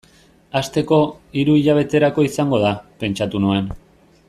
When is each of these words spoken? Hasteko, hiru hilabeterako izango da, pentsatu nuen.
Hasteko, 0.59 0.97
hiru 1.41 1.57
hilabeterako 1.59 2.25
izango 2.29 2.63
da, 2.65 2.73
pentsatu 3.05 3.45
nuen. 3.47 3.71